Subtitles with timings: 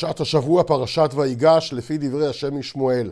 [0.00, 3.10] פרשת השבוע, פרשת ויגש, לפי דברי השם משמואל.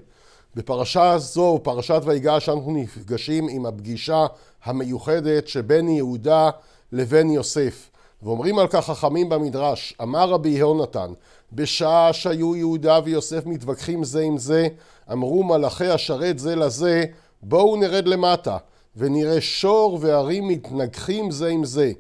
[0.54, 4.26] בפרשה זו, פרשת ויגש, אנחנו נפגשים עם הפגישה
[4.64, 6.50] המיוחדת שבין יהודה
[6.92, 7.90] לבין יוסף.
[8.22, 11.12] ואומרים על כך חכמים במדרש, אמר רבי יהונתן,
[11.52, 14.68] בשעה שהיו יהודה ויוסף מתווכחים זה עם זה,
[15.12, 17.04] אמרו מלאכי השרת זה לזה,
[17.42, 18.56] בואו נרד למטה,
[18.96, 21.92] ונראה שור וערים מתנגחים זה עם זה.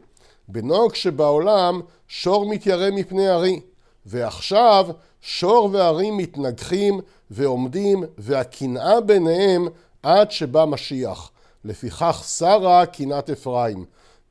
[0.48, 3.60] בנוג שבעולם שור מתיירא מפני ארי.
[4.06, 4.86] ועכשיו
[5.20, 7.00] שור וערים מתנגחים
[7.30, 9.68] ועומדים והקנאה ביניהם
[10.02, 11.30] עד שבא משיח.
[11.64, 13.84] לפיכך שרה קנאת אפרים.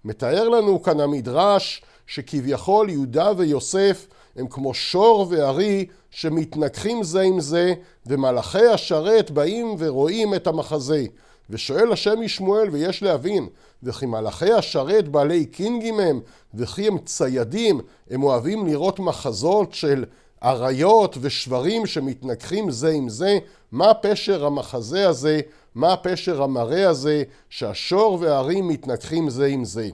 [0.05, 7.73] מתאר לנו כאן המדרש שכביכול יהודה ויוסף הם כמו שור וארי שמתנגחים זה עם זה
[8.05, 11.05] ומלאכי השרת באים ורואים את המחזה.
[11.49, 13.47] ושואל השם משמואל ויש להבין
[13.83, 16.19] וכי מלאכי השרת בעלי קינגים הם
[16.53, 20.05] וכי הם ציידים הם אוהבים לראות מחזות של
[20.43, 23.39] אריות ושברים שמתנגחים זה עם זה
[23.71, 25.41] מה פשר המחזה הזה
[25.75, 29.89] מה פשר המראה הזה שהשור והארי מתנגחים זה עם זה.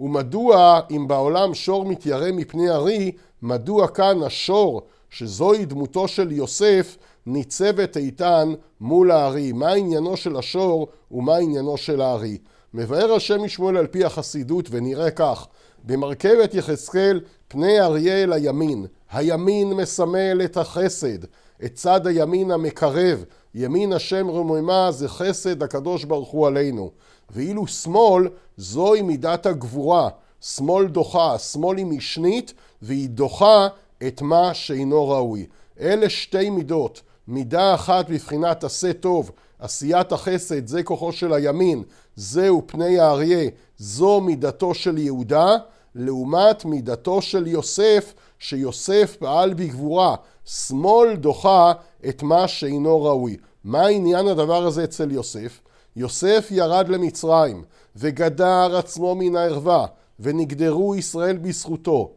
[0.00, 4.82] ומדוע אם בעולם שור מתיירא מפני ארי מדוע כאן השור
[5.12, 6.96] שזוהי דמותו של יוסף
[7.26, 9.52] ניצבת איתן מול הארי.
[9.52, 12.38] מה עניינו של השור ומה עניינו של הארי?
[12.74, 15.46] מבאר השם משמואל על פי החסידות ונראה כך.
[15.84, 18.86] במרכבת יחזקאל פני אריה אל הימין.
[19.10, 21.24] הימין מסמל את החסד.
[21.64, 23.24] את צד הימין המקרב.
[23.54, 26.90] ימין השם רוממה זה חסד הקדוש ברוך הוא עלינו.
[27.30, 30.08] ואילו שמאל זוהי מידת הגבורה.
[30.40, 33.68] שמאל דוחה, שמאל היא משנית והיא דוחה
[34.06, 35.46] את מה שאינו ראוי
[35.80, 41.82] אלה שתי מידות מידה אחת בבחינת עשה טוב, עשיית החסד, זה כוחו של הימין,
[42.16, 45.56] זהו פני האריה, זו מידתו של יהודה,
[45.94, 51.72] לעומת מידתו של יוסף, שיוסף פעל בגבורה, שמאל דוחה
[52.08, 53.36] את מה שאינו ראוי.
[53.64, 55.60] מה עניין הדבר הזה אצל יוסף?
[55.96, 57.64] יוסף ירד למצרים,
[57.96, 59.86] וגדר עצמו מן הערווה,
[60.20, 62.10] ונגדרו ישראל בזכותו.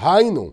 [0.00, 0.50] היינו,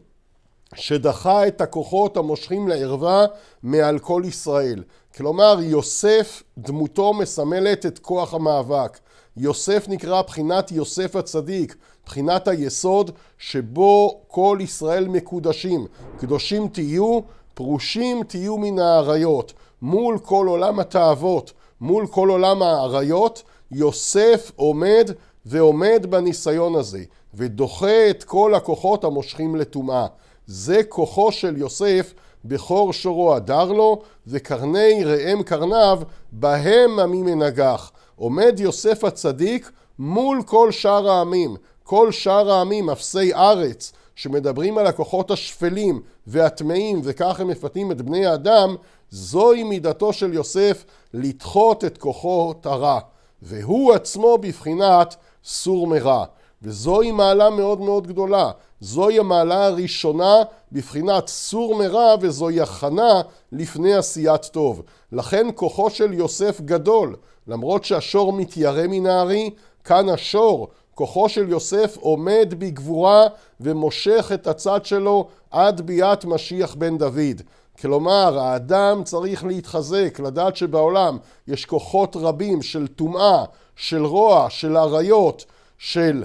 [0.75, 3.25] שדחה את הכוחות המושכים לערווה
[3.63, 4.83] מעל כל ישראל.
[5.17, 8.99] כלומר, יוסף דמותו מסמלת את כוח המאבק.
[9.37, 11.75] יוסף נקרא בחינת יוסף הצדיק,
[12.05, 15.87] בחינת היסוד שבו כל ישראל מקודשים.
[16.17, 17.19] קדושים תהיו,
[17.53, 19.53] פרושים תהיו מן האריות.
[19.81, 25.11] מול כל עולם התאוות, מול כל עולם האריות, יוסף עומד
[25.45, 27.03] ועומד בניסיון הזה,
[27.33, 30.07] ודוחה את כל הכוחות המושכים לטומאה.
[30.47, 32.13] זה כוחו של יוסף
[32.45, 35.99] בכור שורו הדר לו, וקרני ראם קרניו,
[36.31, 37.91] בהם עמי מנגח.
[38.15, 41.55] עומד יוסף הצדיק מול כל שאר העמים.
[41.83, 48.25] כל שאר העמים, אפסי ארץ, שמדברים על הכוחות השפלים והטמאים, וכך הם מפתים את בני
[48.25, 48.75] האדם,
[49.09, 52.99] זוהי מידתו של יוסף לדחות את כוחות הרע.
[53.41, 56.25] והוא עצמו בבחינת סור מרע.
[56.61, 58.51] וזוהי מעלה מאוד מאוד גדולה.
[58.81, 60.35] זוהי המעלה הראשונה
[60.71, 63.21] בבחינת סור מרע וזוהי הכנה
[63.51, 64.81] לפני עשיית טוב.
[65.11, 67.15] לכן כוחו של יוסף גדול.
[67.47, 69.49] למרות שהשור מתיירא מן הארי,
[69.83, 73.27] כאן השור, כוחו של יוסף עומד בגבורה
[73.61, 77.41] ומושך את הצד שלו עד ביאת משיח בן דוד.
[77.81, 83.43] כלומר, האדם צריך להתחזק, לדעת שבעולם יש כוחות רבים של טומאה,
[83.75, 85.45] של רוע, של עריות,
[85.77, 86.23] של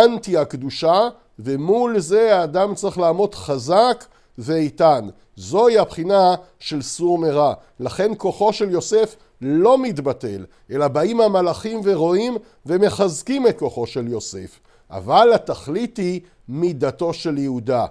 [0.00, 1.08] אנטי הקדושה,
[1.38, 4.04] ומול זה האדם צריך לעמוד חזק
[4.38, 5.08] ואיתן.
[5.36, 7.54] זוהי הבחינה של סור מרע.
[7.80, 12.36] לכן כוחו של יוסף לא מתבטל, אלא באים המלאכים ורואים
[12.66, 14.60] ומחזקים את כוחו של יוסף.
[14.90, 17.86] אבל התכלית היא מידתו של יהודה.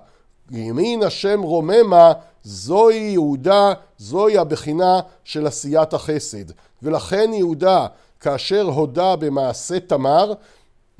[0.51, 2.13] ימין השם רוממה,
[2.44, 6.51] זוהי יהודה, זוהי הבחינה של עשיית החסד.
[6.83, 7.88] ולכן יהודה,
[8.19, 10.33] כאשר הודה במעשה תמר,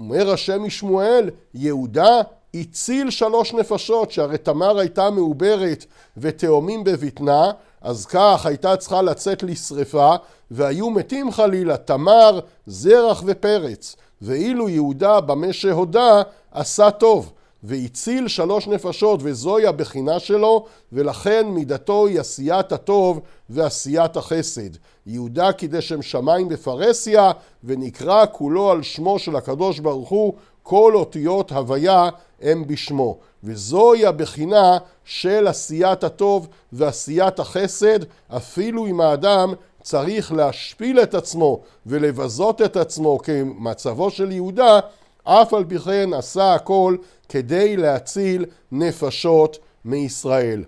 [0.02, 2.22] אומר השם משמואל, יהודה
[2.54, 5.86] הציל שלוש נפשות, שהרי תמר הייתה מעוברת
[6.18, 7.52] ותאומים בבטנה,
[7.82, 10.16] אז כך הייתה צריכה לצאת לשרפה,
[10.52, 13.96] והיו מתים חלילה תמר, זרח ופרץ.
[14.22, 16.22] ואילו יהודה במה שהודה
[16.52, 17.32] עשה טוב,
[17.64, 23.20] והציל שלוש נפשות, וזוהי הבחינה שלו, ולכן מידתו היא עשיית הטוב
[23.50, 24.70] ועשיית החסד.
[25.06, 27.32] יהודה קידש שמיים בפרהסיה,
[27.64, 32.10] ונקרא כולו על שמו של הקדוש ברוך הוא, כל אותיות הוויה
[32.42, 33.18] הם בשמו.
[33.44, 42.62] וזוהי הבחינה של עשיית הטוב ועשיית החסד, אפילו אם האדם צריך להשפיל את עצמו ולבזות
[42.62, 44.80] את עצמו כמצבו של יהודה,
[45.24, 46.96] אף על פי כן עשה הכל
[47.32, 50.64] כדי להציל נפשות מישראל.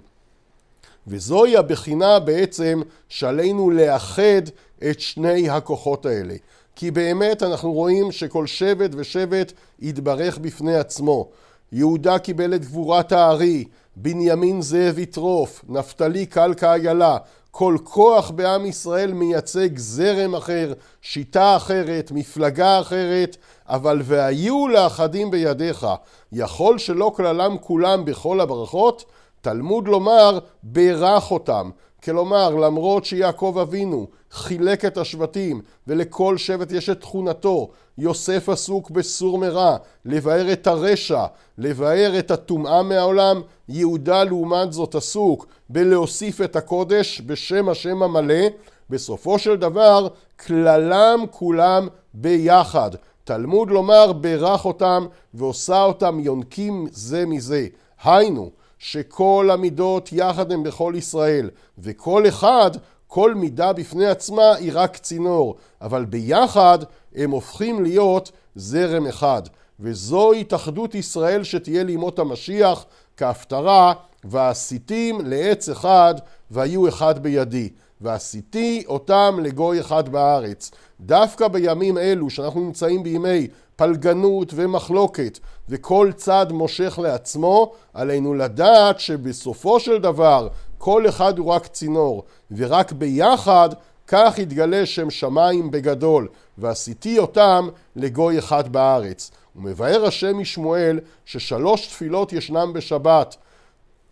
[1.07, 4.41] וזוהי הבחינה בעצם שעלינו לאחד
[4.89, 6.35] את שני הכוחות האלה.
[6.75, 11.29] כי באמת אנחנו רואים שכל שבט ושבט יתברך בפני עצמו.
[11.71, 17.17] יהודה קיבל את גבורת הארי, בנימין זאב יטרוף, נפתלי קלקה איילה.
[17.51, 23.37] כל כוח בעם ישראל מייצג זרם אחר, שיטה אחרת, מפלגה אחרת,
[23.69, 25.87] אבל והיו לאחדים בידיך.
[26.31, 29.05] יכול שלא כללם כולם בכל הברכות?
[29.41, 31.69] תלמוד לומר, ברך אותם.
[32.03, 39.37] כלומר, למרות שיעקב אבינו חילק את השבטים, ולכל שבט יש את תכונתו, יוסף עסוק בסור
[39.37, 41.25] מרע, לבאר את הרשע,
[41.57, 48.43] לבאר את הטומאה מהעולם, יהודה לעומת זאת עסוק בלהוסיף את הקודש בשם השם המלא,
[48.89, 50.07] בסופו של דבר
[50.45, 52.91] כללם כולם ביחד.
[53.23, 57.67] תלמוד לומר ברך אותם ועושה אותם יונקים זה מזה.
[58.03, 58.51] היינו,
[58.83, 61.49] שכל המידות יחד הם בכל ישראל,
[61.79, 62.71] וכל אחד,
[63.07, 66.77] כל מידה בפני עצמה היא רק צינור, אבל ביחד
[67.15, 69.41] הם הופכים להיות זרם אחד.
[69.79, 72.85] וזו התאחדות ישראל שתהיה לימות המשיח
[73.17, 73.93] כהפטרה,
[74.23, 76.15] ועשיתים לעץ אחד
[76.51, 77.69] והיו אחד בידי.
[78.01, 80.71] ועשיתי אותם לגוי אחד בארץ.
[81.01, 85.39] דווקא בימים אלו שאנחנו נמצאים בימי פלגנות ומחלוקת
[85.69, 90.47] וכל צד מושך לעצמו, עלינו לדעת שבסופו של דבר
[90.77, 93.69] כל אחד הוא רק צינור ורק ביחד
[94.07, 96.27] כך יתגלה שם שמיים בגדול
[96.57, 99.31] ועשיתי אותם לגוי אחד בארץ.
[99.55, 103.35] ומבאר השם משמואל ששלוש תפילות ישנם בשבת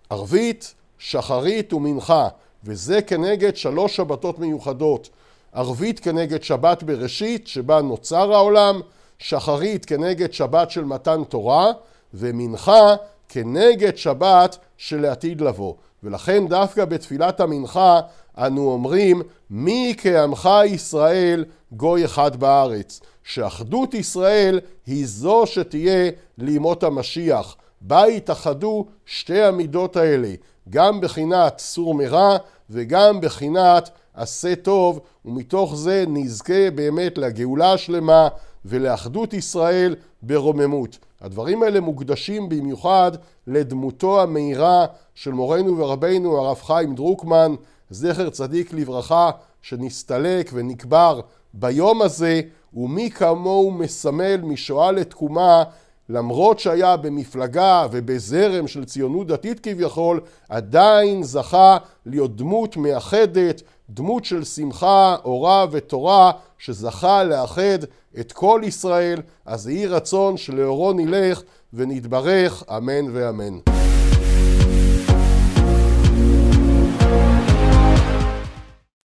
[0.09, 2.27] ערבית, שחרית ומנחה
[2.63, 5.09] וזה כנגד שלוש שבתות מיוחדות
[5.53, 8.81] ערבית כנגד שבת בראשית שבה נוצר העולם
[9.21, 11.71] שחרית כנגד שבת של מתן תורה,
[12.13, 12.95] ומנחה
[13.29, 15.73] כנגד שבת שלעתיד לבוא.
[16.03, 17.99] ולכן דווקא בתפילת המנחה
[18.37, 22.99] אנו אומרים מי כעמך ישראל גוי אחד בארץ.
[23.23, 27.55] שאחדות ישראל היא זו שתהיה לימות המשיח.
[27.81, 30.29] בה יתאחדו שתי המידות האלה,
[30.69, 32.37] גם בחינת סור מרע
[32.69, 38.27] וגם בחינת עשה טוב, ומתוך זה נזכה באמת לגאולה השלמה
[38.65, 40.97] ולאחדות ישראל ברוממות.
[41.21, 43.11] הדברים האלה מוקדשים במיוחד
[43.47, 44.85] לדמותו המהירה
[45.15, 47.55] של מורנו ורבנו הרב חיים דרוקמן,
[47.89, 49.31] זכר צדיק לברכה,
[49.61, 51.21] שנסתלק ונקבר
[51.53, 52.41] ביום הזה,
[52.73, 55.63] ומי כמוהו מסמל משואה לתקומה
[56.09, 63.61] למרות שהיה במפלגה ובזרם של ציונות דתית כביכול, עדיין זכה להיות דמות מאחדת,
[63.93, 67.79] דמות של שמחה, אורה ותורה, שזכה לאחד
[68.19, 71.41] את כל ישראל, אז יהי רצון שלאורו נלך
[71.73, 73.70] ונתברך, אמן ואמן.